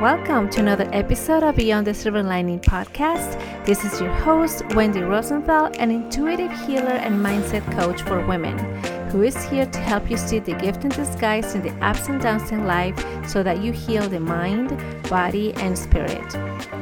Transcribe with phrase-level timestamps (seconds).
[0.00, 3.64] Welcome to another episode of Beyond the Silver Lining podcast.
[3.64, 8.58] This is your host, Wendy Rosenthal, an intuitive healer and mindset coach for women,
[9.10, 12.20] who is here to help you see the gift in disguise in the ups and
[12.20, 12.96] downs in life
[13.26, 14.68] so that you heal the mind,
[15.08, 16.32] body, and spirit.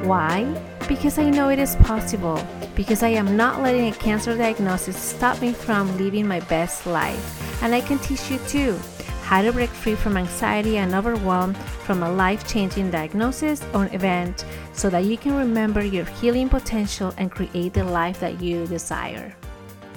[0.04, 0.44] Why?
[0.88, 2.40] Because I know it is possible.
[2.74, 7.62] Because I am not letting a cancer diagnosis stop me from living my best life.
[7.62, 8.78] And I can teach you too
[9.22, 14.44] how to break free from anxiety and overwhelm from a life changing diagnosis or event
[14.72, 19.34] so that you can remember your healing potential and create the life that you desire.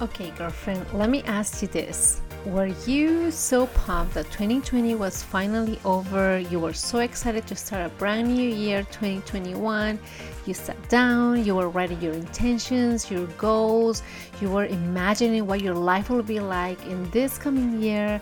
[0.01, 2.21] Okay, girlfriend, let me ask you this.
[2.45, 6.39] Were you so pumped that 2020 was finally over?
[6.39, 9.99] You were so excited to start a brand new year, 2021.
[10.45, 14.01] You sat down, you were writing your intentions, your goals,
[14.39, 18.21] you were imagining what your life will be like in this coming year.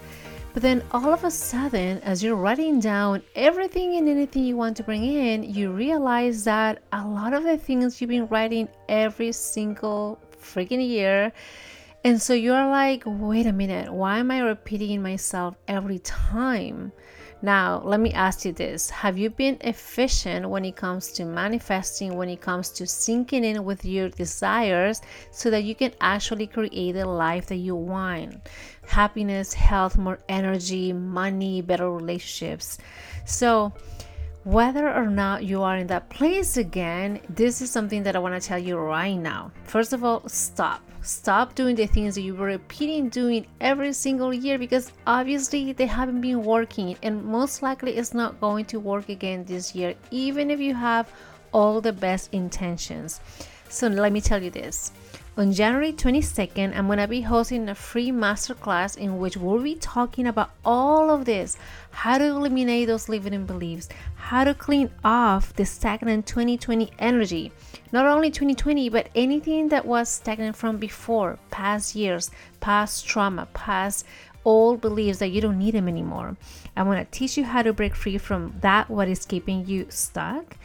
[0.55, 4.77] But then all of a sudden, as you're writing down everything and anything you want
[4.77, 9.31] to bring in, you realize that a lot of the things you've been writing every
[9.31, 11.31] single freaking year.
[12.03, 16.91] And so you're like, wait a minute, why am I repeating myself every time?
[17.41, 22.17] Now, let me ask you this Have you been efficient when it comes to manifesting,
[22.17, 26.93] when it comes to syncing in with your desires so that you can actually create
[26.93, 28.49] the life that you want?
[28.87, 32.79] Happiness, health, more energy, money, better relationships.
[33.25, 33.71] So,
[34.47, 38.41] whether or not you are in that place again, this is something that I want
[38.41, 39.51] to tell you right now.
[39.65, 40.81] First of all, stop.
[41.01, 45.85] Stop doing the things that you were repeating doing every single year because obviously they
[45.85, 50.49] haven't been working and most likely it's not going to work again this year, even
[50.49, 51.11] if you have
[51.51, 53.19] all the best intentions.
[53.67, 54.93] So let me tell you this
[55.37, 59.75] on January 22nd, I'm going to be hosting a free masterclass in which we'll be
[59.75, 61.57] talking about all of this.
[61.91, 67.51] How to eliminate those limiting beliefs, how to clean off the stagnant 2020 energy.
[67.91, 74.05] Not only 2020, but anything that was stagnant from before, past years, past trauma, past
[74.47, 76.37] old beliefs that you don't need them anymore.
[76.77, 79.87] I'm going to teach you how to break free from that what is keeping you
[79.89, 80.55] stuck.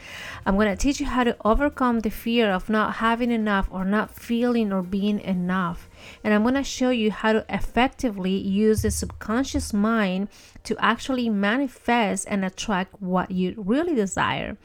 [0.45, 3.83] I'm going to teach you how to overcome the fear of not having enough or
[3.83, 5.89] not feeling or being enough.
[6.23, 10.29] And I'm going to show you how to effectively use the subconscious mind
[10.63, 14.55] to actually manifest and attract what you really desire.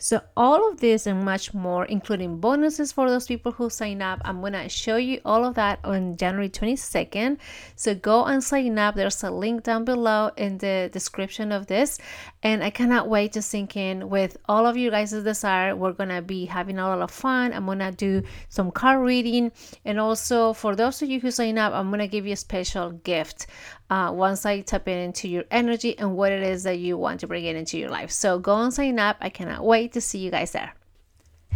[0.00, 4.20] So, all of this and much more, including bonuses for those people who sign up,
[4.24, 7.38] I'm gonna show you all of that on January 22nd.
[7.74, 8.94] So, go and sign up.
[8.94, 11.98] There's a link down below in the description of this.
[12.44, 15.74] And I cannot wait to sync in with all of you guys' desire.
[15.74, 17.52] We're gonna be having a lot of fun.
[17.52, 19.50] I'm gonna do some card reading.
[19.84, 22.92] And also, for those of you who sign up, I'm gonna give you a special
[22.92, 23.48] gift
[23.90, 27.26] uh, once I tap into your energy and what it is that you want to
[27.26, 28.10] bring it into your life.
[28.10, 29.16] So go and sign up.
[29.20, 30.74] I cannot wait to see you guys there.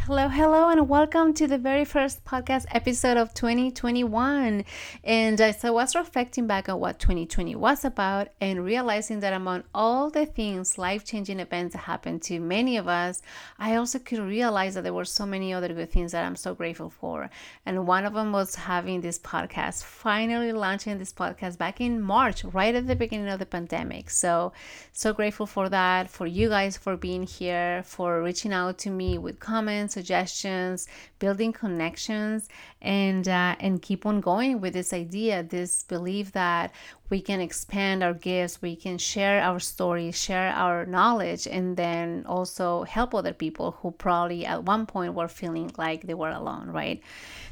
[0.06, 4.64] Hello, hello, and welcome to the very first podcast episode of 2021.
[5.04, 9.62] And as I was reflecting back on what 2020 was about and realizing that among
[9.72, 13.22] all the things, life changing events that happened to many of us,
[13.60, 16.52] I also could realize that there were so many other good things that I'm so
[16.52, 17.30] grateful for.
[17.64, 22.42] And one of them was having this podcast, finally launching this podcast back in March,
[22.42, 24.10] right at the beginning of the pandemic.
[24.10, 24.52] So,
[24.92, 29.16] so grateful for that, for you guys for being here, for reaching out to me
[29.16, 30.88] with comments suggestions,
[31.18, 32.48] building connections,
[32.80, 36.72] and uh, and keep on going with this idea, this belief that
[37.10, 42.24] we can expand our gifts, we can share our stories, share our knowledge, and then
[42.26, 46.70] also help other people who probably at one point were feeling like they were alone,
[46.70, 47.02] right?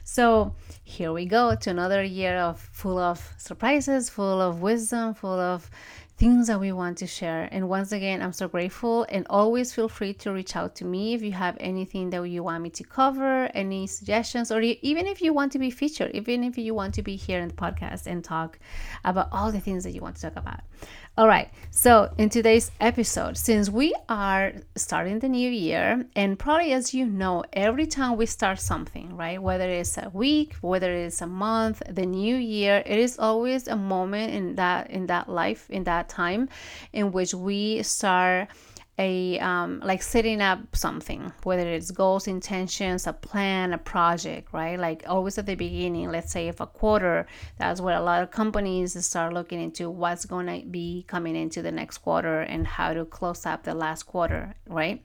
[0.05, 5.39] So here we go to another year of full of surprises, full of wisdom, full
[5.39, 5.71] of
[6.21, 7.49] things that we want to share.
[7.51, 11.15] And once again, I'm so grateful and always feel free to reach out to me
[11.15, 15.23] if you have anything that you want me to cover, any suggestions, or even if
[15.23, 18.07] you want to be featured, even if you want to be here in the podcast
[18.07, 18.59] and talk
[19.03, 20.61] about all the things that you want to talk about.
[21.19, 26.73] All right, so in today's episode, since we are starting the new year, and probably
[26.73, 31.21] as you know, every time we start something, right, whether it's a week, whether it's
[31.21, 35.69] a month, the new year, it is always a moment in that in that life,
[35.69, 36.49] in that time,
[36.93, 38.49] in which we start
[39.01, 44.79] a um, like setting up something whether it's goals intentions a plan a project right?
[44.79, 47.27] Like always at the beginning let's say if a quarter
[47.59, 51.63] that's where a lot of companies start looking into what's going to be coming into
[51.63, 55.03] the next quarter and how to close up the last quarter right?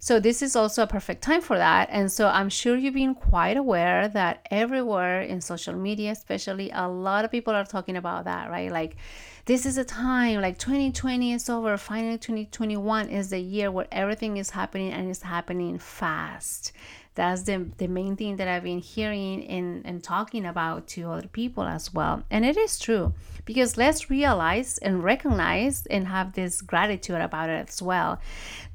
[0.00, 1.88] So this is also a perfect time for that.
[1.92, 6.88] And so i'm sure you've been quite aware that everywhere in social media especially a
[6.88, 8.72] lot of people are talking about that right?
[8.72, 8.96] Like
[9.48, 11.78] this is a time like 2020 is over.
[11.78, 16.72] Finally 2021 is the year where everything is happening and it's happening fast.
[17.14, 21.28] That's the, the main thing that i've been hearing and, and talking about to other
[21.28, 22.24] people as well.
[22.30, 23.14] And it is true
[23.46, 28.20] because let's realize and recognize and have this gratitude about it as well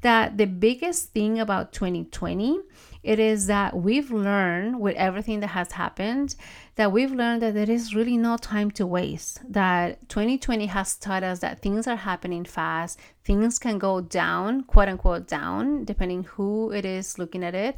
[0.00, 2.58] that the biggest thing about 2020
[3.04, 6.34] it is that we've learned with everything that has happened
[6.76, 11.22] that we've learned that there is really no time to waste that 2020 has taught
[11.22, 16.72] us that things are happening fast things can go down quote unquote down depending who
[16.72, 17.76] it is looking at it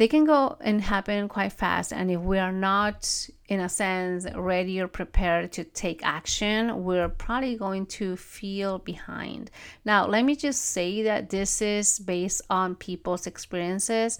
[0.00, 1.92] they can go and happen quite fast.
[1.92, 7.10] And if we are not, in a sense, ready or prepared to take action, we're
[7.10, 9.50] probably going to feel behind.
[9.84, 14.18] Now, let me just say that this is based on people's experiences.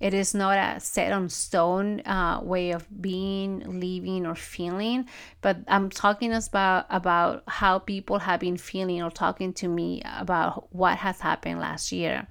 [0.00, 5.08] It is not a set on stone uh, way of being, living, or feeling,
[5.40, 10.74] but I'm talking about, about how people have been feeling or talking to me about
[10.74, 12.26] what has happened last year.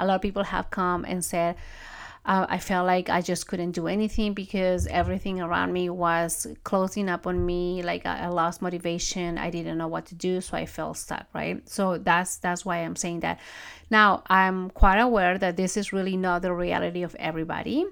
[0.00, 1.54] A lot of people have come and said,
[2.24, 7.08] uh, I felt like I just couldn't do anything because everything around me was closing
[7.08, 7.82] up on me.
[7.82, 9.38] Like I, I lost motivation.
[9.38, 11.26] I didn't know what to do, so I felt stuck.
[11.34, 11.66] Right.
[11.68, 13.40] So that's that's why I'm saying that.
[13.90, 17.86] Now I'm quite aware that this is really not the reality of everybody,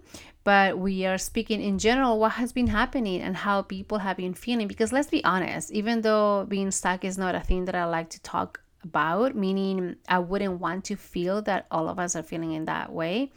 [0.45, 4.35] but we are speaking in general what has been happening and how people have been
[4.35, 4.69] feeling.
[4.69, 8.11] Because let's be honest, even though being stuck is not a thing that I like
[8.11, 12.53] to talk about, meaning I wouldn't want to feel that all of us are feeling
[12.53, 13.33] in that way.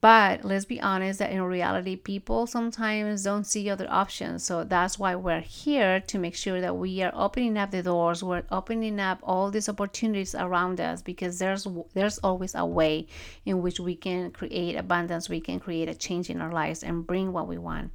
[0.00, 4.42] But let's be honest that in reality, people sometimes don't see other options.
[4.42, 8.22] So that's why we're here to make sure that we are opening up the doors,
[8.22, 13.06] we're opening up all these opportunities around us because there's there's always a way
[13.44, 17.06] in which we can create abundance, we can create a change in our lives and
[17.06, 17.92] bring what we want.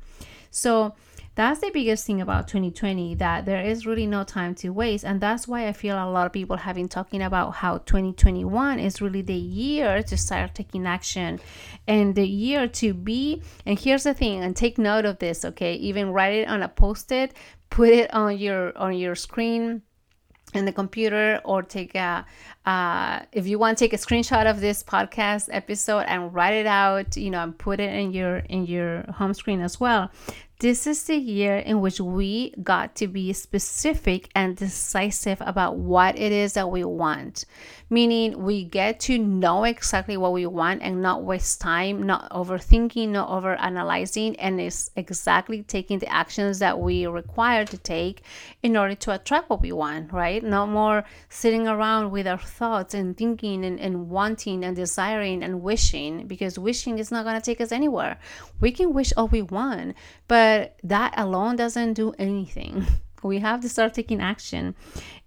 [0.52, 0.94] So
[1.40, 5.06] that's the biggest thing about 2020 that there is really no time to waste.
[5.06, 8.78] And that's why i feel a lot of people have been talking about how 2021
[8.78, 11.40] is really the year to start taking action
[11.88, 13.42] and the year to be.
[13.66, 15.76] And here's the thing and take note of this okay?
[15.76, 17.34] Even write it on a post-it
[17.70, 19.82] put it on your on your screen
[20.56, 22.26] in the computer or take a
[22.66, 27.16] uh, if you want take a screenshot of this podcast episode and write it out
[27.16, 30.10] you know and put it in your in your home screen as well
[30.60, 36.20] this is the year in which we got to be specific and decisive about what
[36.20, 37.46] it is that we want.
[37.90, 43.08] Meaning, we get to know exactly what we want and not waste time, not overthinking,
[43.08, 48.22] not over analyzing, and is exactly taking the actions that we require to take
[48.62, 50.44] in order to attract what we want, right?
[50.44, 55.62] No more sitting around with our thoughts and thinking and, and wanting and desiring and
[55.62, 58.20] wishing because wishing is not going to take us anywhere.
[58.60, 59.96] We can wish all we want,
[60.28, 62.86] but but that alone doesn't do anything.
[63.22, 64.76] We have to start taking action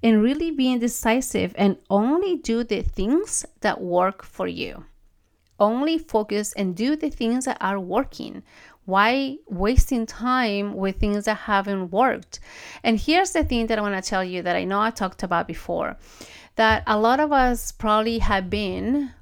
[0.02, 4.86] and really being decisive and only do the things that work for you.
[5.60, 8.44] Only focus and do the things that are working.
[8.86, 12.40] Why wasting time with things that haven't worked?
[12.82, 15.22] And here's the thing that I want to tell you that I know I talked
[15.22, 15.98] about before
[16.56, 19.12] that a lot of us probably have been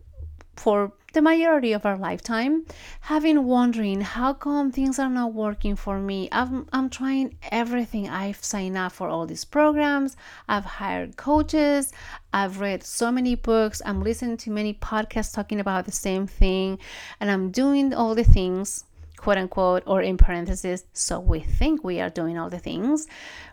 [0.55, 2.65] for the majority of our lifetime
[3.01, 6.29] having wondering how come things are not working for me.
[6.33, 8.09] I'm, I'm trying everything.
[8.09, 10.17] I've signed up for all these programs.
[10.49, 11.93] I've hired coaches.
[12.33, 13.83] I've read so many books.
[13.85, 16.79] I'm listening to many podcasts talking about the same thing.
[17.21, 18.85] And i'm doing all the things
[19.17, 23.07] quote unquote or in parentheses so we think we are doing all the things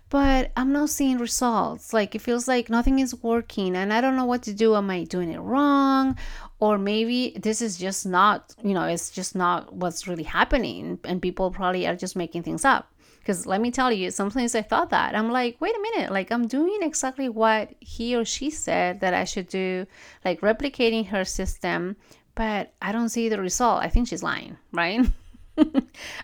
[0.10, 1.94] but I'm not seeing results.
[1.94, 4.76] Like it feels like nothing is working and I don't know what to do.
[4.76, 6.18] Am I doing it wrong?
[6.60, 11.22] Or maybe this is just not, you know, it's just not what's really happening and
[11.22, 12.92] people probably are just making things up.
[13.20, 15.14] Because let me tell you, sometimes I thought that.
[15.14, 19.14] I'm like, wait a minute, like I'm doing exactly what he or she said that
[19.14, 19.86] I should do,
[20.24, 21.98] like replicating her system,
[22.36, 23.84] but I don't see the result.
[23.84, 25.06] I think she's lying, right?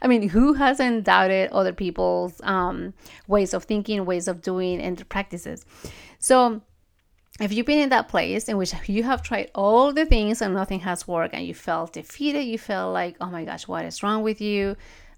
[0.01, 2.93] I mean, who hasn't doubted other people's um,
[3.27, 5.65] ways of thinking, ways of doing, and practices?
[6.19, 6.61] So,
[7.39, 10.53] if you've been in that place in which you have tried all the things and
[10.53, 14.03] nothing has worked and you felt defeated, you felt like, oh my gosh, what is
[14.03, 14.75] wrong with you?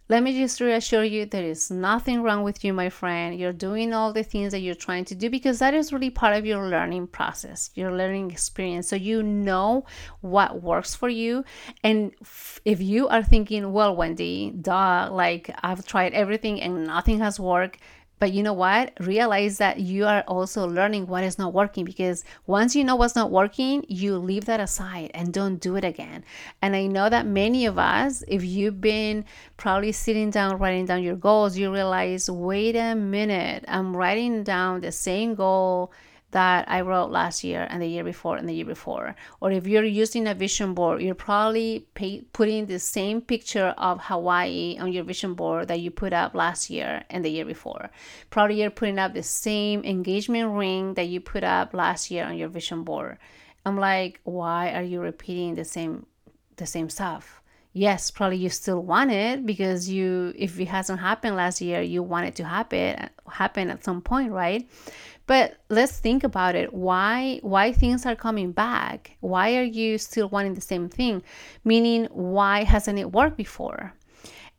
[0.07, 3.39] Let me just reassure you there is nothing wrong with you, my friend.
[3.39, 6.35] You're doing all the things that you're trying to do because that is really part
[6.35, 8.87] of your learning process, your learning experience.
[8.87, 9.85] So you know
[10.21, 11.43] what works for you.
[11.83, 12.11] And
[12.65, 17.79] if you are thinking, well, Wendy, duh, like I've tried everything and nothing has worked,
[18.19, 18.93] but you know what?
[18.99, 23.15] Realize that you are also learning what is not working because once you know what's
[23.15, 26.23] not working, you leave that aside and don't do it again.
[26.61, 29.25] And I know that many of us, if you've been
[29.57, 34.81] probably sitting down, writing down your goals, you realize, wait a minute, I'm writing down
[34.81, 35.91] the same goal
[36.35, 39.15] that I wrote last year and the year before and the year before.
[39.39, 44.01] Or if you're using a vision board, you're probably pay, putting the same picture of
[44.01, 47.89] Hawaii on your vision board that you put up last year and the year before.
[48.31, 52.37] Probably you're putting up the same engagement ring that you put up last year on
[52.37, 53.17] your vision board.
[53.65, 56.05] I'm like, why are you repeating the same
[56.57, 57.41] the same stuff?
[57.75, 62.01] yes probably you still want it because you if it hasn't happened last year you
[62.01, 64.65] want it to happen happen at some point right
[65.27, 66.73] but let's think about it.
[66.73, 69.17] Why why things are coming back?
[69.21, 71.23] Why are you still wanting the same thing?
[71.63, 73.93] Meaning why hasn't it worked before?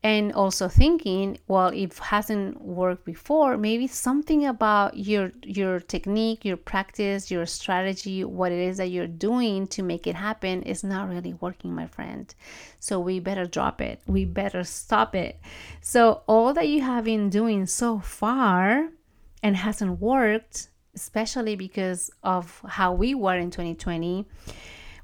[0.02, 6.44] And also thinking, well, if it hasn't worked before, maybe something about your your technique,
[6.44, 10.84] your practice, your strategy, what it is that you're doing to make it happen is
[10.84, 12.34] not really working, my friend.
[12.78, 14.00] So we better drop it.
[14.06, 15.40] We better stop it.
[15.80, 18.90] So all that you have been doing so far
[19.42, 24.26] and hasn't worked, especially because of how we were in 2020.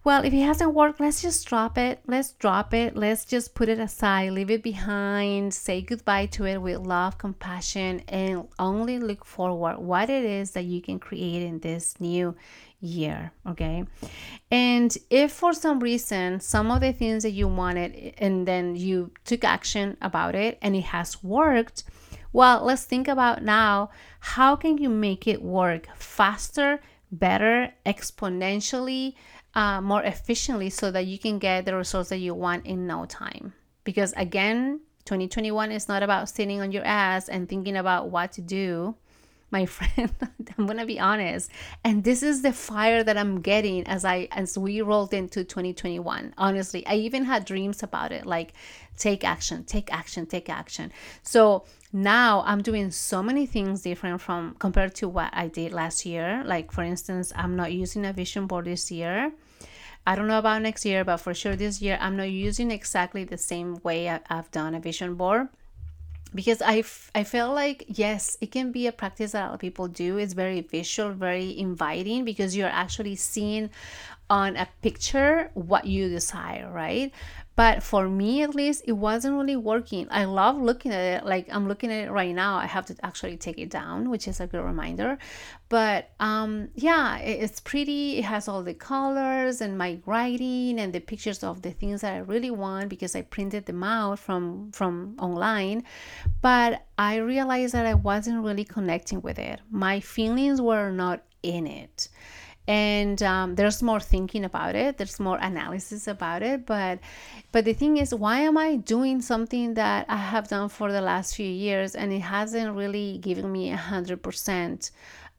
[0.05, 2.01] Well, if it hasn't worked, let's just drop it.
[2.09, 2.97] Let's drop it.
[2.97, 8.03] Let's just put it aside, leave it behind, say goodbye to it with love, compassion,
[8.09, 12.35] and only look forward what it is that you can create in this new
[12.81, 13.31] year.
[13.47, 13.85] Okay.
[14.51, 19.13] And if for some reason some of the things that you wanted and then you
[19.25, 21.85] took action about it and it has worked,
[22.33, 29.15] well, let's think about now how can you make it work faster, better, exponentially,
[29.55, 33.05] uh, more efficiently so that you can get the results that you want in no
[33.05, 33.53] time.
[33.85, 38.41] Because again, 2021 is not about sitting on your ass and thinking about what to
[38.41, 38.95] do
[39.51, 40.11] my friend.
[40.57, 41.51] I'm gonna be honest.
[41.85, 46.35] And this is the fire that i'm getting as i as we rolled into 2021
[46.39, 48.55] honestly i even had dreams about it like
[48.97, 50.91] take action take action take action.
[51.23, 56.07] So now i'm doing so many things different from compared to what i did last
[56.07, 56.43] year.
[56.45, 59.33] Like for instance i'm not using a vision board this year.
[60.07, 63.23] I don't know about next year, but for sure this year, I'm not using exactly
[63.23, 65.49] the same way I've done a vision board.
[66.35, 69.55] Because I, f- I feel like yes it can be a practice that a lot
[69.55, 70.17] of people do.
[70.17, 73.69] It's very visual very inviting because you're actually seeing
[74.31, 77.13] on a picture what you desire right
[77.55, 80.07] but for me at least it wasn't really working.
[80.11, 82.97] I love looking at it like i'm looking at it right now i have to
[83.03, 85.19] actually take it down which is a good reminder.
[85.69, 91.01] But um yeah it's pretty it has all the colors and my writing and the
[91.01, 95.17] pictures of the things that i really want because i printed them out from from
[95.19, 95.85] online.
[96.41, 99.61] But i realized that i wasn't really connecting with it.
[99.71, 102.09] My feelings were not in it
[102.69, 104.97] and um, there's more thinking about it.
[104.97, 106.65] There's more analysis about it.
[106.65, 107.01] But
[107.51, 111.01] but the thing is why am i doing something that i have done for the
[111.01, 114.91] last few years and it hasn't really given me a hundred percent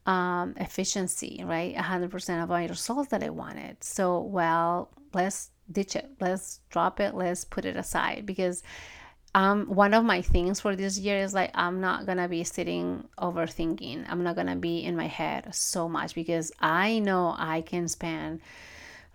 [0.06, 1.74] um, efficiency right?
[1.76, 3.82] A hundred percent of my results that i wanted.
[3.82, 6.10] So well let's ditch it.
[6.20, 7.14] Let's drop it.
[7.14, 8.62] Let's put it aside because
[9.34, 13.08] um, one of my things for this year is like I'm not gonna be sitting
[13.18, 14.06] overthinking.
[14.08, 18.40] I'm not gonna be in my head so much because I know I can spend,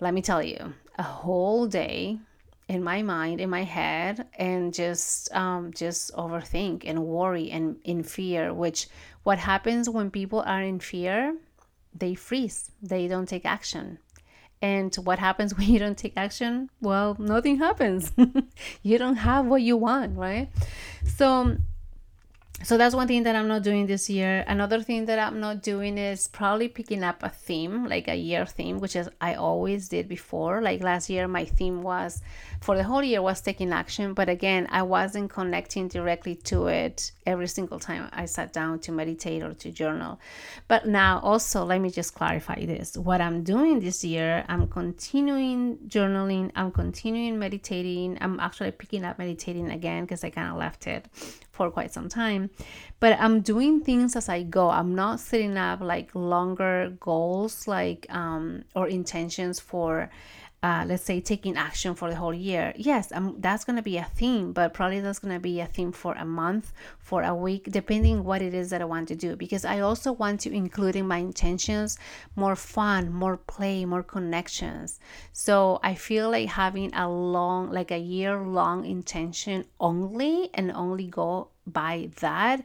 [0.01, 2.19] let me tell you, a whole day
[2.67, 8.03] in my mind, in my head, and just um, just overthink and worry and in
[8.03, 8.53] fear.
[8.53, 8.87] Which
[9.23, 11.35] what happens when people are in fear?
[11.95, 12.71] They freeze.
[12.81, 13.99] They don't take action
[14.61, 16.69] and what happens when you don't take action?
[16.81, 18.11] Well, nothing happens.
[18.83, 20.49] you don't have what you want, right?
[21.05, 21.57] So
[22.61, 24.43] so that's one thing that I'm not doing this year.
[24.47, 28.45] Another thing that I'm not doing is probably picking up a theme, like a year
[28.45, 30.61] theme, which is I always did before.
[30.61, 32.21] Like last year, my theme was
[32.59, 37.13] for the whole year was taking action, but again, I wasn't connecting directly to it
[37.25, 40.19] every single time I sat down to meditate or to journal.
[40.67, 42.97] But now, also, let me just clarify this.
[42.97, 48.17] What I'm doing this year, I'm continuing journaling, I'm continuing meditating.
[48.19, 51.05] I'm actually picking up meditating again because I kind of left it
[51.59, 52.49] for quite some time.
[53.01, 54.69] But I'm doing things as I go.
[54.69, 60.09] I'm not setting up like longer goals, like um, or intentions for
[60.61, 63.97] uh, let's say taking action for the whole year yes um, that's going to be
[63.97, 67.33] a theme but probably that's going to be a theme for a month for a
[67.33, 69.35] week depending what it is that i want to do.
[69.35, 71.97] Because i also want to include in my intentions
[72.35, 74.99] more fun more play more connections.
[75.31, 81.07] So i feel like having a long like a year long intention only and only
[81.07, 82.63] go by that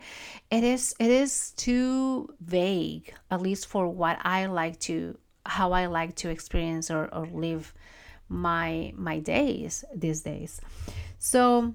[0.51, 5.87] it is it is too vague at least for what i like to how I
[5.87, 7.75] like to experience or, or live
[8.29, 10.61] my my days these days.
[11.19, 11.75] So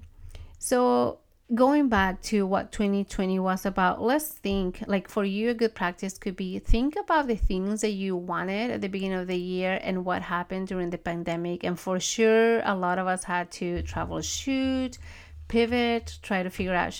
[0.58, 1.18] so
[1.54, 6.16] going back to what 2020 was about, let's think like for you a good practice
[6.16, 9.80] could be think about the things that you wanted at the beginning of the year
[9.82, 11.64] and what happened during the pandemic.
[11.64, 14.98] And for sure a lot of us had to travel shoot,
[15.48, 16.92] pivot, try to figure out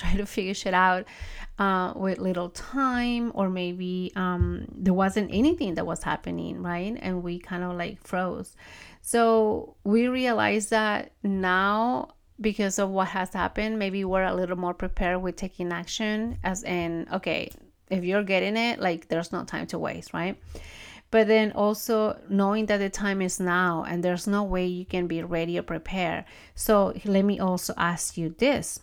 [0.00, 1.04] try to figure shit out
[1.58, 6.96] uh, with little time or maybe um, there wasn't anything that was happening right?
[7.00, 8.56] And we kind of like froze.
[9.02, 14.72] So we realized that now because of what has happened maybe we're a little more
[14.72, 17.50] prepared with taking action as in okay
[17.90, 20.40] if you're getting it like there's no time to waste right?
[21.10, 25.08] But then also knowing that the time is now and there's no way you can
[25.08, 26.24] be ready or prepared.
[26.54, 28.78] So let me also ask you this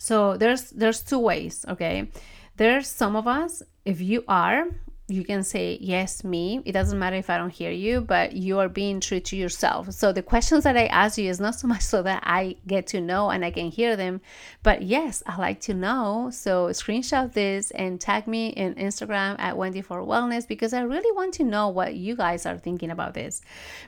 [0.00, 2.08] so there's there's two ways, okay?
[2.56, 4.68] There's some of us if you are
[5.10, 6.62] you can say yes me.
[6.64, 9.92] It doesn't matter if i don't hear you but you are being true to yourself.
[9.92, 12.86] So the questions that i ask you is not so much so that i get
[12.88, 14.20] to know and i can hear them
[14.62, 16.30] but yes i like to know.
[16.32, 21.12] So screenshot this and tag me in instagram at wendy for wellness because i really
[21.16, 23.42] want to know what you guys are thinking about this.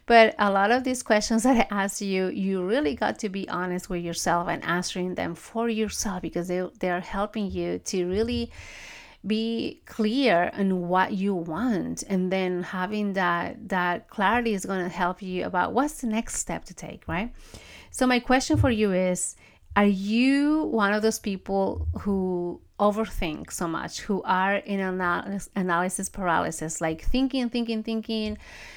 [0.07, 3.49] But a lot of these questions that i ask you you really got to be
[3.49, 8.07] honest with yourself and answering them for yourself because they, they are helping you to
[8.07, 8.51] really
[9.27, 14.89] be clear on what you want and then having that that clarity is going to
[14.89, 17.33] help you about what's the next step to take right?
[17.91, 19.37] So my question for you is
[19.77, 26.09] are you one of those people who overthink so much who are in analysis, analysis
[26.09, 28.37] paralysis like thinking thinking thinking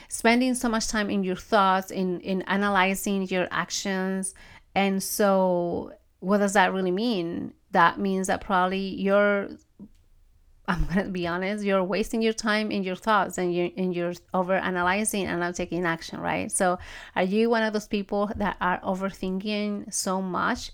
[0.10, 4.36] spending so much time in your thoughts in in analyzing your actions?
[4.76, 7.54] And so what does that really mean?
[7.72, 9.50] That means that probably you're
[10.68, 15.28] I'm gonna be honest, you're wasting your time in your thoughts and you're over analyzing
[15.28, 16.52] and not taking action, right?
[16.52, 16.80] So
[17.16, 20.72] are you one of those people that are overthinking so much?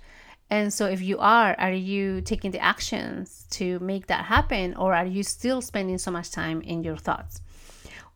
[0.49, 4.93] And so if you are, are you taking the actions to make that happen or
[4.93, 7.41] are you still spending so much time in your thoughts?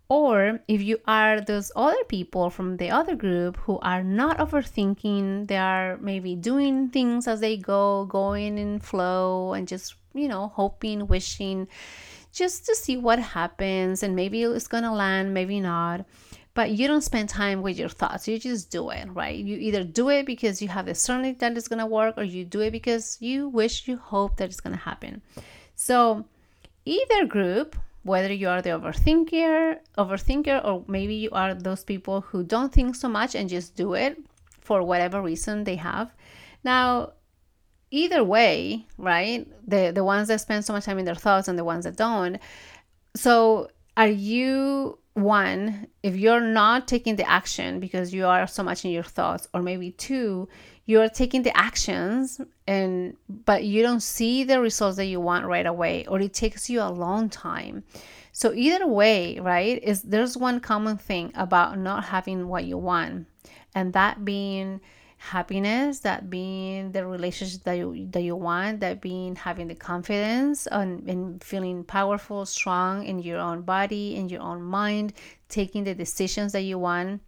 [0.08, 5.48] Or if you are those other people from the other group who are not overthinking,
[5.48, 10.52] they are maybe doing things as they go, going in flow and just you know,
[10.56, 11.68] hoping, wishing,
[12.32, 14.02] just to see what happens.
[14.02, 16.06] And maybe it's going to land, maybe not.
[16.56, 18.28] But you don't spend time with your thoughts.
[18.30, 19.36] You just do it, right?
[19.36, 22.24] You either do it because you have the certainty that it's going to work, or
[22.24, 25.22] you do it because you wish, you hope that it's going to happen.
[25.76, 26.26] So,
[26.86, 32.44] either group, whether you are the overthinker, overthinker, or maybe you are those people who
[32.44, 34.18] don't think so much and just do it
[34.62, 36.14] for whatever reason they have.
[36.64, 37.14] Now,
[37.92, 39.48] either way, right?
[39.68, 41.96] The the ones that spend so much time in their thoughts and the ones that
[41.96, 42.40] don't.
[43.16, 48.84] So are you one if you're not taking the action because you are so much
[48.84, 50.46] in your thoughts or maybe two
[50.88, 55.66] you're taking the actions and but you don't see the results that you want right
[55.66, 57.82] away or it takes you a long time
[58.34, 63.26] so either way right is there's one common thing about not having what you want
[63.74, 64.82] and that being
[65.18, 70.68] happiness that being the relationship that you that you want that being having the confidence
[70.68, 75.14] and, and feeling powerful strong in your own body in your own mind
[75.50, 77.22] taking the decisions that you want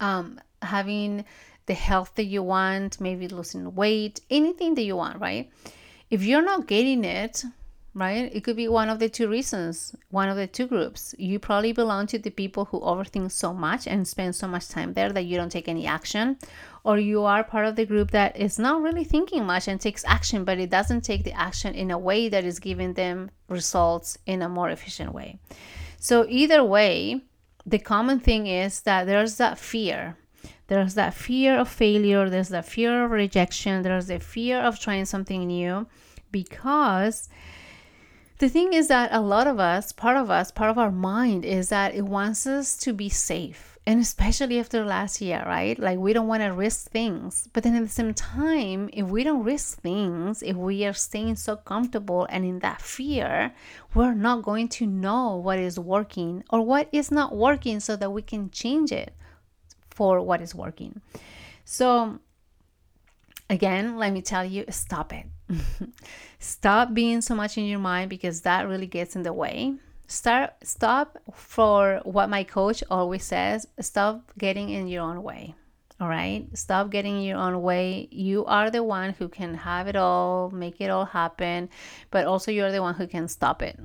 [0.00, 1.24] um, having
[1.66, 5.50] the health that you want maybe losing weight anything that you want right?
[6.08, 7.44] If you're not getting it
[7.94, 8.34] right?
[8.34, 11.14] It could be one of the two reasons, one of the two groups.
[11.18, 14.94] You probably belong to the people who overthink so much and spend so much time
[14.94, 16.38] there that you don't take any action,
[16.84, 20.04] or you are part of the group that is not really thinking much and takes
[20.06, 24.16] action, but it doesn't take the action in a way that is giving them results
[24.26, 25.38] in a more efficient way.
[25.98, 27.22] So, either way,
[27.66, 30.16] the common thing is that there's that fear.
[30.68, 35.04] There's that fear of failure, there's that fear of rejection, there's the fear of trying
[35.04, 35.86] something new
[36.30, 37.28] because
[38.42, 41.44] the thing is that a lot of us, part of us, part of our mind
[41.44, 43.78] is that it wants us to be safe.
[43.86, 45.78] and especially after last year, right?
[45.78, 47.48] Like we don't want to risk things.
[47.52, 51.36] But then at the same time, if we don't risk things, if we are staying
[51.36, 53.52] so comfortable and in that fear,
[53.94, 58.10] we're not going to know what is working or what is not working so that
[58.10, 59.14] we can change it
[59.90, 61.00] for what is working.
[61.64, 62.20] So
[63.50, 65.26] again, let me tell you, stop it.
[66.38, 69.74] Stop being so much in your mind because that really gets in the way.
[70.06, 75.54] Start stop for what my coach always says stop getting in your own way
[76.00, 76.48] all right?
[76.52, 78.08] Stop getting in your own way.
[78.10, 81.70] You are the one who can have it all make it all happen
[82.10, 83.78] but also you're the one who can stop it.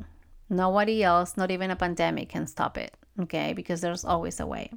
[0.50, 3.54] Nobody else not even a pandemic can stop it okay?
[3.54, 4.72] Because there's always a way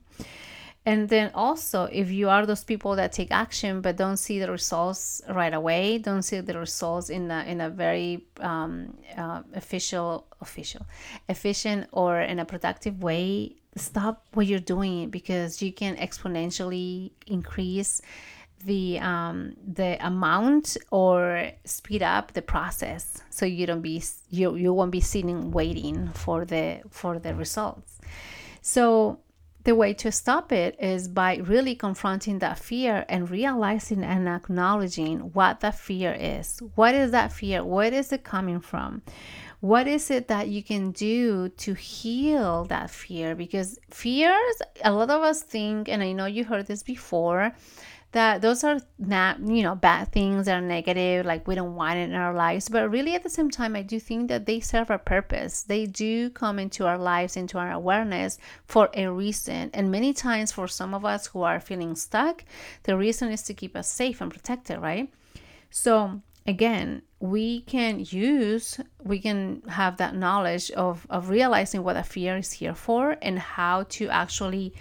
[0.87, 4.51] and then also, if you are those people that take action but don't see the
[4.51, 10.27] results right away, don't see the results in a, in a very um, uh, official,
[10.41, 10.87] official,
[11.29, 18.01] efficient or in a productive way, stop what you're doing because you can exponentially increase
[18.65, 24.75] the um, the amount or speed up the process so you don't be you you
[24.75, 28.01] won't be sitting waiting for the for the results.
[28.61, 29.21] So
[29.65, 35.19] the way to stop it is by really confronting that fear and realizing and acknowledging
[35.33, 36.61] what that fear is.
[36.75, 37.65] What is that fear?
[37.65, 39.03] Where is it coming from?
[39.61, 43.35] What is it that you can do to heal that fear?
[43.35, 47.55] Because fears, a lot of us think, and I know you heard this before,
[48.13, 51.99] that those are not you know bad things that are negative like we don't want
[51.99, 52.69] it in our lives.
[52.69, 55.63] But really at the same time i do think that they serve a purpose.
[55.63, 59.71] They do come into our lives into our awareness for a reason.
[59.75, 62.45] And many times for some of us who are feeling stuck
[62.83, 65.13] the reason is to keep us safe and protected right?
[65.71, 72.03] So again we can use we can have that knowledge of of realizing what a
[72.03, 74.73] fear is here for and how to actually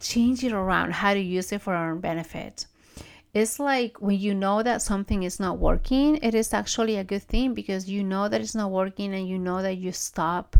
[0.00, 2.66] change it around how to use it for our own benefit
[3.34, 7.22] it's like when you know that something is not working, it is actually a good
[7.22, 10.56] thing because you know that it's not working and you know that you stop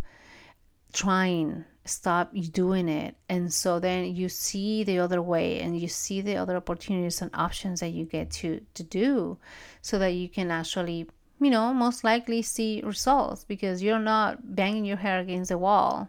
[0.94, 3.14] trying, stop doing it.
[3.28, 7.30] And so then you see the other way and you see the other opportunities and
[7.34, 9.36] options that you get to to do
[9.82, 11.08] so that you can actually,
[11.40, 16.08] you know, most likely see results because you're not banging your head against the wall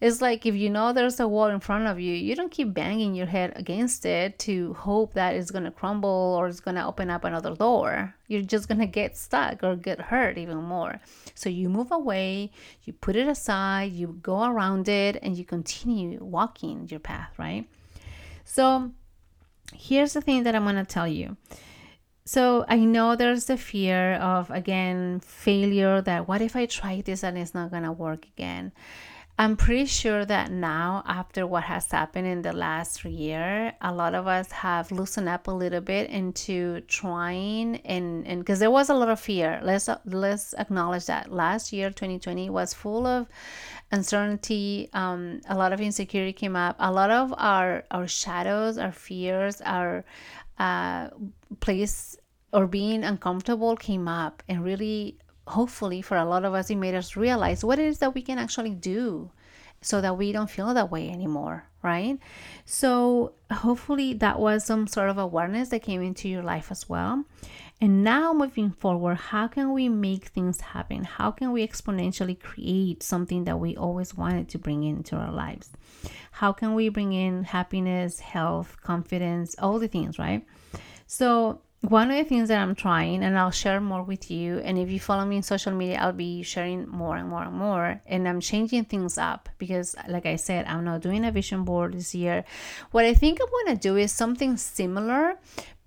[0.00, 2.72] it's like if you know there's a wall in front of you, you don't keep
[2.72, 6.76] banging your head against it to hope that it's going to crumble or it's going
[6.76, 8.14] to open up another door.
[8.28, 11.00] You're just going to get stuck or get hurt even more.
[11.34, 12.52] So you move away,
[12.84, 17.68] you put it aside, you go around it, and you continue walking your path, right?
[18.44, 18.92] So
[19.74, 21.36] here's the thing that I'm going to tell you.
[22.28, 27.24] So I know there's the fear of again failure that what if I try this
[27.24, 28.72] and it's not gonna work again.
[29.40, 34.16] I'm pretty sure that now, after what has happened in the last year, a lot
[34.16, 38.90] of us have loosened up a little bit into trying and and because there was
[38.90, 39.60] a lot of fear.
[39.62, 43.28] Let's let's acknowledge that last year, 2020, was full of
[43.92, 44.90] uncertainty.
[44.92, 46.74] Um, a lot of insecurity came up.
[46.80, 50.04] A lot of our our shadows, our fears, our
[50.58, 51.10] uh,
[51.60, 52.16] place
[52.52, 55.16] or being uncomfortable came up and really
[55.48, 58.22] hopefully for a lot of us it made us realize what it is that we
[58.22, 59.30] can actually do
[59.80, 62.18] so that we don't feel that way anymore right?
[62.64, 67.24] So hopefully that was some sort of awareness that came into your life as well.
[67.80, 71.04] And now moving forward how can we make things happen?
[71.04, 75.70] How can we exponentially create something that we always wanted to bring into our lives?
[76.32, 80.44] How can we bring in happiness health confidence all the things right?
[81.06, 84.78] So one of the things that I'm trying, and I'll share more with you, and
[84.78, 88.00] if you follow me on social media, I'll be sharing more and more and more.
[88.06, 91.94] And I'm changing things up because, like I said, I'm not doing a vision board
[91.94, 92.44] this year.
[92.90, 95.38] What I think I'm going to do is something similar,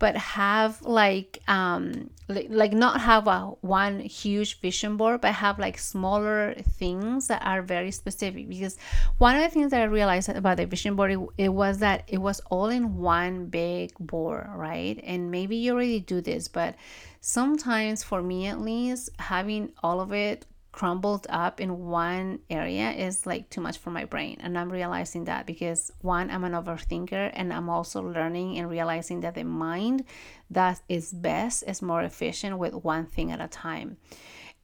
[0.02, 5.78] but have like um like, not have a one huge vision board but have like
[5.78, 8.50] smaller things that are very specific.
[8.50, 8.78] Because
[9.20, 12.04] one of the things that i realized about the vision board it, it was that
[12.08, 15.00] it was all in one big board right?
[15.04, 16.76] And maybe you already do this but
[17.20, 23.26] sometimes for me at least having all of it crumbled up in one area is
[23.26, 27.30] like too much for my brain and i'm realizing that because one i'm an overthinker
[27.34, 30.04] and i'm also learning and realizing that the mind
[30.50, 33.98] that is best is more efficient with one thing at a time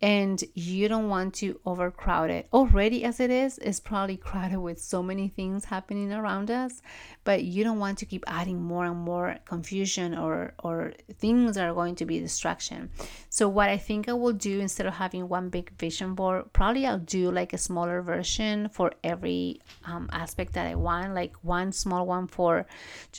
[0.02, 2.48] and you don't want to overcrowd it.
[2.54, 6.82] Already, as it is, it's probably crowded with so many things happening around us,
[7.24, 11.68] but you don't want to keep adding more and more confusion or, or things that
[11.68, 12.92] are going to be distraction.
[13.30, 16.86] So, what I think I will do instead of having one big vision board, probably
[16.86, 21.72] I'll do like a smaller version for every um, aspect that I want, like one
[21.72, 22.68] small one for,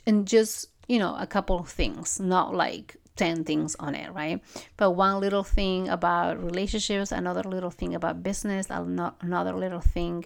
[0.06, 4.40] and just you know, a couple of things, not like 10 things on it, right?
[4.76, 10.24] But one little thing about relationships, another little thing about business, another little thing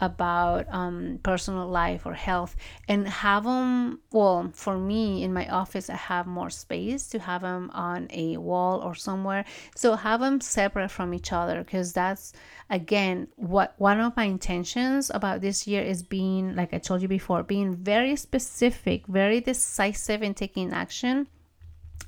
[0.00, 2.56] about um, personal life or health,
[2.88, 4.00] and have them.
[4.12, 8.36] Well, for me in my office, I have more space to have them on a
[8.36, 9.44] wall or somewhere.
[9.74, 12.32] So have them separate from each other because that's
[12.70, 17.08] again what one of my intentions about this year is being like i told you
[17.08, 21.26] before being very specific very decisive in taking action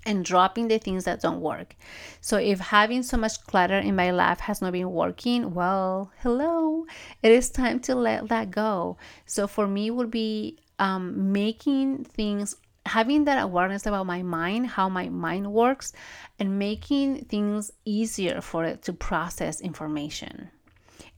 [0.06, 1.76] and dropping the things that don't work.
[2.20, 6.86] So, if having so much clutter in my life has not been working, well, hello,
[7.22, 8.96] it is time to let that go.
[9.26, 14.88] So, for me, would be um, making things having that awareness about my mind, how
[14.88, 15.92] my mind works,
[16.38, 20.50] and making things easier for it to process information.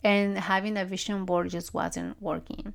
[0.05, 2.73] And having a vision board just wasn't working.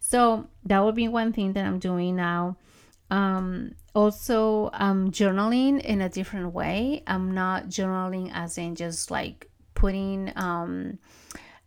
[0.00, 2.58] So that would be one thing that I'm doing now
[3.10, 7.02] um, also i'm journaling in a different way.
[7.06, 10.98] I'm not journaling as in just like putting um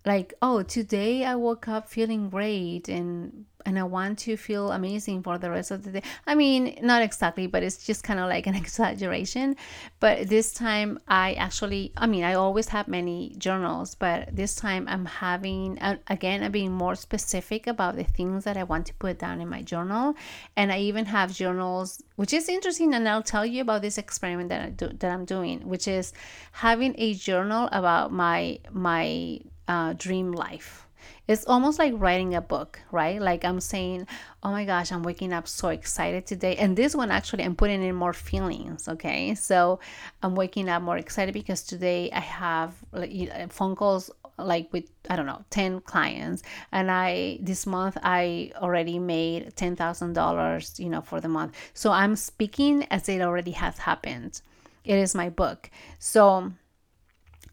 [0.05, 5.21] like oh today i woke up feeling great and and I want to feel amazing
[5.21, 6.03] for the rest of the day.
[6.25, 9.55] I mean, not exactly, but it's just kind of like an exaggeration.
[9.99, 14.87] But this time, I actually, I mean, I always have many journals, but this time
[14.87, 15.77] I'm having,
[16.07, 19.47] again, I'm being more specific about the things that I want to put down in
[19.47, 20.15] my journal.
[20.57, 22.95] And I even have journals, which is interesting.
[22.95, 26.11] And I'll tell you about this experiment that, I do, that I'm doing, which is
[26.53, 30.87] having a journal about my, my uh, dream life
[31.27, 33.21] it's almost like writing a book, right?
[33.21, 34.07] Like I'm saying,
[34.43, 36.55] oh my gosh, I'm waking up so excited today.
[36.55, 39.35] And this one actually, I'm putting in more feelings, okay?
[39.35, 39.79] So
[40.23, 43.05] I'm waking up more excited because today I have uh,
[43.49, 48.97] phone calls like with i don't know 10 clients and i this month i already
[48.97, 54.41] made $10000 you know for the month so i'm speaking as it already has happened
[54.85, 56.51] it is my book so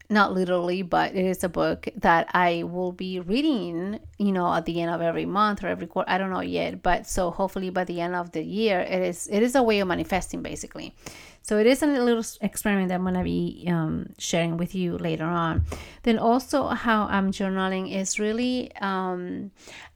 [0.09, 4.65] not literally, but it is a book that I will be reading, you know, at
[4.65, 6.09] the end of every month or every quarter.
[6.09, 9.27] I don't know yet, but so hopefully by the end of the year, it is
[9.31, 10.95] it is a way of manifesting basically.
[11.47, 15.23] So it is a little experiment that I'm gonna be um, sharing with you later
[15.23, 15.63] on.
[16.03, 19.51] Then also how I'm journaling is really um,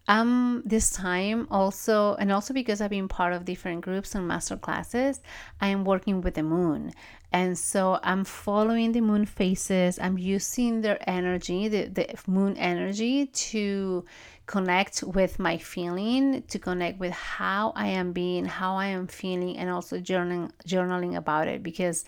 [0.08, 4.56] um this time also and also because I've been part of different groups and master
[4.56, 5.20] classes,
[5.60, 6.94] I am working with the moon.
[7.34, 10.00] And so I'm following the moon phases.
[10.00, 14.06] I'm using their energy, the, the moon energy, to
[14.52, 19.58] connect with my feeling, to connect with how I am being, how I am feeling,
[19.58, 22.04] and also journaling, journaling about it because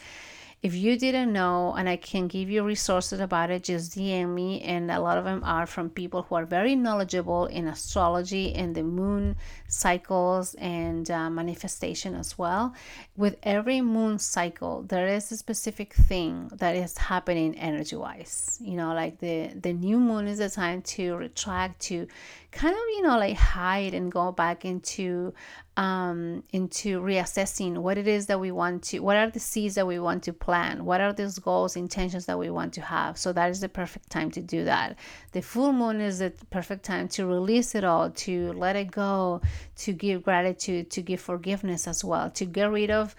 [0.64, 4.62] if you didn't know, and I can give you resources about it, just DM me.
[4.62, 8.74] And a lot of them are from people who are very knowledgeable in astrology and
[8.74, 9.36] the moon
[9.68, 12.74] cycles and uh, manifestation as well.
[13.18, 18.58] With every moon cycle, there is a specific thing that is happening energy wise.
[18.62, 22.08] You know, like the, the new moon is a time to retract, to
[22.54, 25.34] kind of, you know, like hide and go back into
[25.76, 29.88] um, into reassessing what it is that we want to, what are the seeds that
[29.88, 33.18] we want to plant, what are those goals, intentions that we want to have.
[33.18, 34.98] So that is the perfect time to do that.
[35.32, 39.42] The full moon is the perfect time to release it all, to let it go,
[39.78, 43.16] to give gratitude, to give forgiveness as well, to get rid of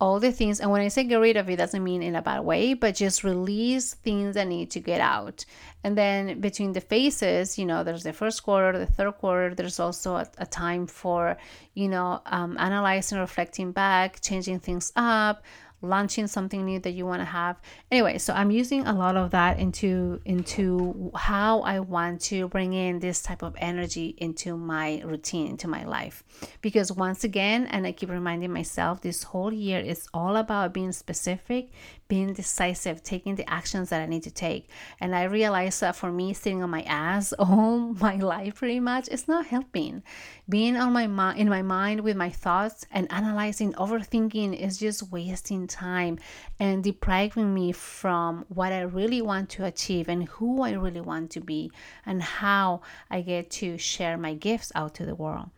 [0.00, 0.60] all the things.
[0.60, 2.94] And when i say get rid of it doesn't mean in a bad way but
[2.94, 5.44] just release things that need to get out.
[5.84, 9.80] And then between the phases you know there's the first quarter the third quarter there's
[9.80, 11.36] also a, a time for
[11.74, 15.44] you know um, analyzing reflecting back changing things up
[15.82, 17.60] launching something new that you want to have.
[17.90, 22.72] Anyway so i'm using a lot of that into into how i want to bring
[22.72, 26.24] in this type of energy into my routine into my life.
[26.60, 30.92] Because once again and i keep reminding myself this whole year is all about being
[30.92, 31.70] specific
[32.08, 34.68] being decisive, taking the actions that I need to take.
[35.00, 39.08] And I realized that for me, sitting on my ass all my life pretty much,
[39.08, 40.02] it's not helping.
[40.48, 45.66] Being on my in my mind with my thoughts and analyzing, overthinking is just wasting
[45.66, 46.18] time
[46.60, 51.30] and depriving me from what I really want to achieve and who I really want
[51.32, 51.72] to be
[52.04, 55.50] and how I get to share my gifts out to the world.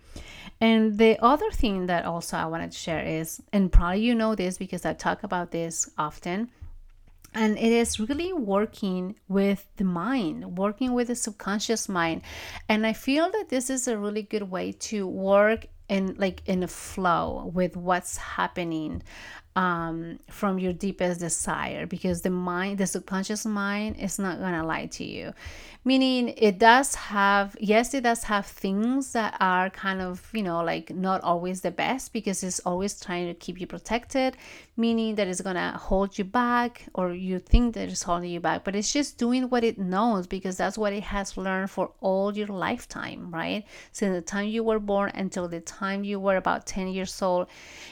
[0.61, 4.35] And the other thing that also I wanted to share is, and probably you know
[4.35, 6.50] this because I talk about this often,
[7.35, 12.22] and it is really working with the mind working with the subconscious mind.
[12.68, 16.62] And i feel that this is a really good way to work in like in
[16.62, 19.02] a flow with what's happening
[19.57, 24.87] um, from your deepest desire because the mind the subconscious mind is not gonna lie
[24.87, 25.33] to you
[25.88, 30.62] meaning it does have yes it does have things that are kind of you know
[30.62, 34.37] like not always the best because it's always trying to keep you protected
[34.77, 38.64] meaning that it's gonna hold you back or you think that it's holding you back
[38.64, 42.37] but it's just doing what it knows because that's what it has learned for all
[42.37, 43.64] your lifetime right?
[43.92, 47.46] Since the time you were born until the time you were about 10 years old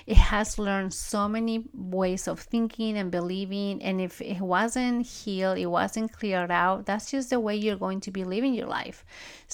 [0.06, 5.56] it has learned so many ways of thinking and believing and if it wasn't healed
[5.56, 8.70] it wasn't cleared out that's just the way you're going going to be living your
[8.80, 8.98] life.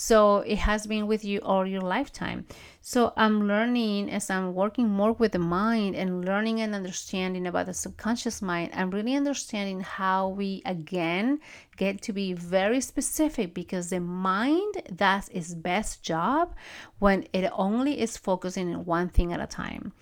[0.08, 0.16] So
[0.54, 2.38] it has been with you all your lifetime.
[2.80, 7.66] So I'm learning as I'm working more with the mind and learning and understanding about
[7.66, 8.68] the subconscious mind.
[8.74, 11.26] I'm really understanding how we again
[11.76, 14.74] get to be very specific because the mind
[15.06, 16.44] does its best job
[16.98, 19.92] when it only is focusing on one thing at a time.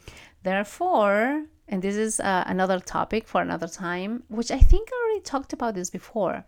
[0.43, 5.25] Therefore, and this is uh, another topic for another time, which I think I already
[5.33, 6.45] talked about this before.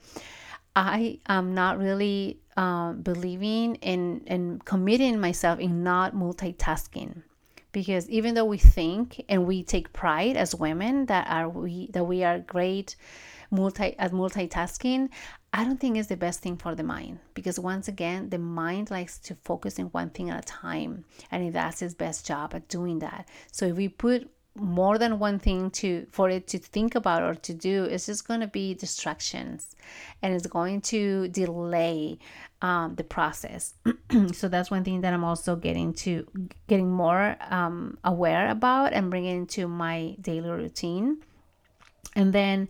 [0.74, 7.22] I am not really uh, believing in in committing myself in not multitasking.
[7.72, 12.04] Because even though we think and we take pride as women that are we that
[12.04, 12.96] we are great
[13.50, 15.11] multi at multitasking
[15.52, 17.18] i don't think it's the best thing for the mind.
[17.35, 21.04] Because once again the mind likes to focus in one thing at a time.
[21.30, 23.28] And that's its best job at doing that.
[23.50, 27.34] So if we put more than one thing to for it to think about or
[27.34, 29.74] to do it's just going to be distractions.
[30.20, 32.18] And it's going to delay
[32.60, 33.74] um, the process.
[34.32, 36.26] So that's one thing that i'm also getting to
[36.68, 41.22] getting more um, aware about and bringing into my daily routine.
[42.14, 42.68] And then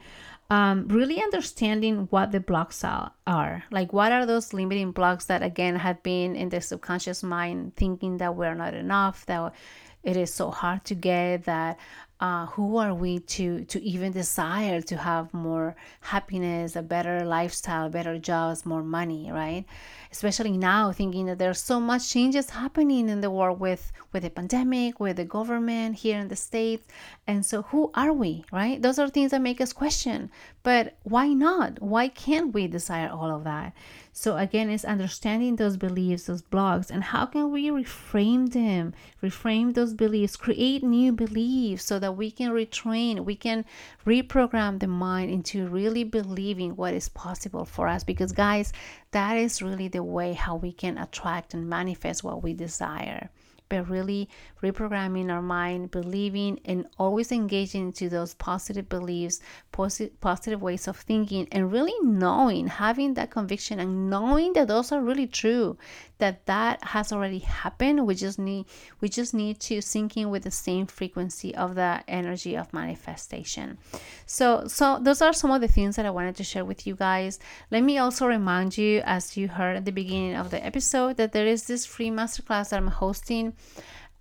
[0.50, 3.64] um, really understanding what the blocks are, are.
[3.70, 8.18] Like what are those limiting blocks that again have been in the subconscious mind thinking
[8.18, 9.54] that we're not enough that
[10.02, 11.78] it is so hard to get that
[12.22, 17.88] uh, who are we to to even desire to have more happiness a better lifestyle
[17.88, 19.64] better jobs more money right?
[20.12, 24.30] Especially now thinking that there's so much changes happening in the world with with the
[24.30, 26.86] pandemic with the government here in the states.
[27.26, 28.80] And so who are we right?
[28.80, 30.30] Those are things that make us question.
[30.62, 31.82] But why not?
[31.82, 33.74] Why can't we desire all of that
[34.12, 38.92] so again it's understanding those beliefs those blocks and how can we reframe them?
[39.22, 40.36] Reframe those beliefs.
[40.36, 43.64] Create new beliefs so that we can retrain we can
[44.06, 48.04] reprogram the mind into really believing what is possible for us.
[48.04, 48.72] Because guys
[49.12, 53.30] that is really the way how we can attract and manifest what we desire
[53.72, 54.28] but really
[54.62, 59.40] reprogramming our mind, believing and always engaging into those positive beliefs,
[59.72, 64.92] positive, positive ways of thinking, and really knowing, having that conviction and knowing that those
[64.92, 65.78] are really true,
[66.22, 68.06] that that has already happened.
[68.06, 68.66] We just need
[69.00, 73.78] we just need to sync in with the same frequency of the energy of manifestation.
[74.24, 76.94] So so those are some of the things that I wanted to share with you
[76.94, 77.40] guys.
[77.72, 81.32] Let me also remind you, as you heard at the beginning of the episode, that
[81.32, 83.54] there is this free masterclass that I'm hosting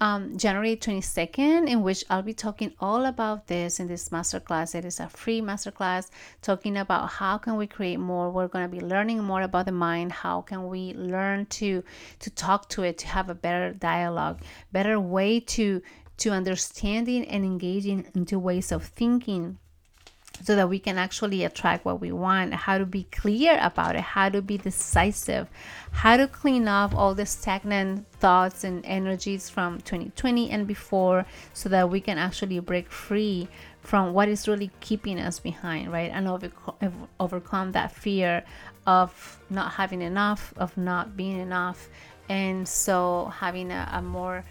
[0.02, 4.74] um, January 22nd, in which I'll be talking all about this in this masterclass.
[4.74, 6.10] It is a free masterclass
[6.42, 8.32] talking about how can we create more.
[8.32, 10.12] We're going to be learning more about the mind.
[10.12, 11.84] How can we learn to
[12.20, 15.84] to talk to it, to have a better dialogue, better way to
[16.18, 19.60] to understanding and engaging into ways of thinking
[20.44, 24.02] so that we can actually attract what we want, how to be clear about it,
[24.02, 25.48] how to be decisive,
[25.92, 31.70] how to clean off all the stagnant thoughts and energies from 2020 and before so
[31.70, 33.48] that we can actually break free
[33.82, 36.12] from what is really keeping us behind, right?
[36.14, 36.52] And over,
[37.20, 38.44] overcome that fear
[38.86, 41.90] of not having enough, of not being enough.
[42.30, 44.46] And so having a, a more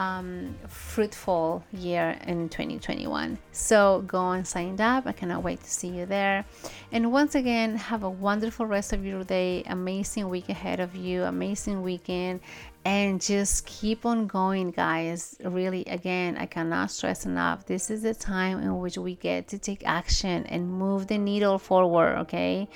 [0.00, 3.38] um, fruitful year in 2021.
[3.52, 5.06] So go and sign up.
[5.06, 6.46] I cannot wait to see you there.
[6.90, 9.62] And once again, have a wonderful rest of your day.
[9.66, 11.24] Amazing week ahead of you.
[11.24, 12.40] Amazing weekend
[12.86, 18.14] and just keep on going guys really again i cannot stress enough this is the
[18.14, 22.66] time in which we get to take action and move the needle forward okay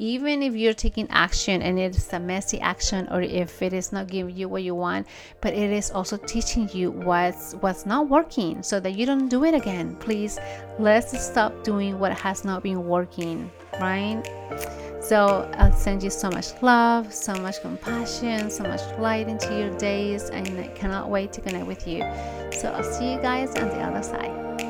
[0.00, 4.06] even if you're taking action and it's a messy action or if it is not
[4.08, 5.06] giving you what you want
[5.42, 9.44] but it is also teaching you what's what's not working so that you don't do
[9.44, 10.38] it again please
[10.78, 14.22] let's stop doing what has not been working right
[15.02, 19.76] so I'll send you so much love, so much compassion, so much light into your
[19.78, 22.00] days, and I cannot wait to connect with you.
[22.52, 24.69] So I'll see you guys on the other side.